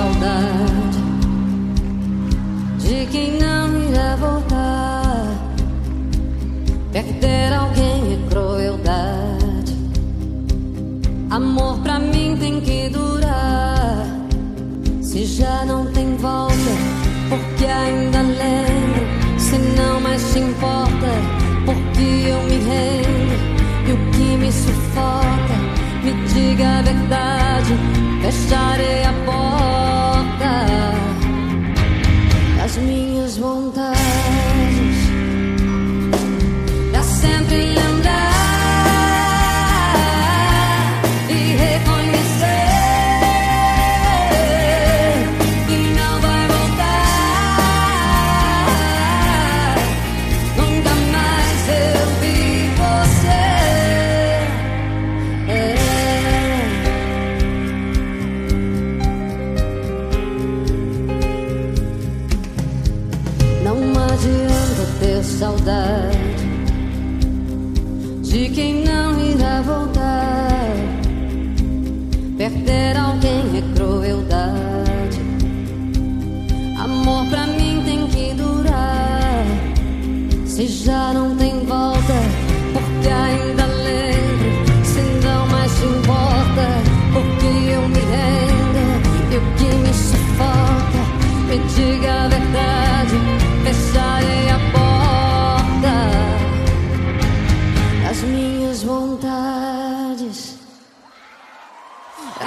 saudade 0.00 0.98
de 2.78 3.06
quem 3.12 3.38
não 3.38 3.66
irá 3.90 4.16
voltar. 4.16 5.26
Perder 6.90 7.52
alguém 7.52 8.14
é 8.14 8.30
crueldade. 8.30 9.76
Amor 11.28 11.78
pra 11.80 11.98
mim 11.98 12.34
tem 12.40 12.60
que 12.62 12.88
durar. 12.88 14.06
Se 15.02 15.26
já 15.26 15.66
não 15.66 15.84
tem 15.92 16.16
volta, 16.16 16.72
porque 17.28 17.66
ainda 17.66 18.22
lembro. 18.22 19.04
Se 19.38 19.58
não 19.76 20.00
mais 20.00 20.22
te 20.32 20.38
importa, 20.38 21.10
porque 21.66 22.06
eu 22.32 22.42
me 22.44 22.58
rendo 22.68 23.34
e 23.88 23.92
o 23.92 24.10
que 24.12 24.36
me 24.38 24.50
sufocou. 24.50 24.89
saudade 65.22 66.18
de 68.22 68.48
quem 68.50 68.84
não 68.84 69.20
irá 69.20 69.60
voltar. 69.60 70.70
Perder 72.38 72.96
alguém 72.96 73.58
é 73.58 73.74
crueldade. 73.74 75.20
Amor 76.78 77.26
pra 77.28 77.46
mim 77.46 77.82
tem 77.84 78.06
que 78.06 78.34
durar. 78.34 79.44
Se 80.46 80.66
já 80.66 81.12
não 81.12 81.36
tem 81.36 81.49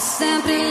sempre 0.00 0.69